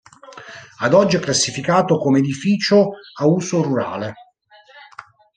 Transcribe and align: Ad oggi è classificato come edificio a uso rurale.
Ad 0.79 0.95
oggi 0.95 1.17
è 1.17 1.19
classificato 1.19 1.99
come 1.99 2.17
edificio 2.17 2.93
a 3.19 3.27
uso 3.27 3.61
rurale. 3.61 4.13